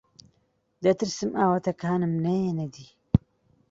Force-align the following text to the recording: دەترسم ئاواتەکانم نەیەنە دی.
دەترسم 0.83 1.31
ئاواتەکانم 1.39 2.13
نەیەنە 2.25 2.65
دی. 2.75 2.87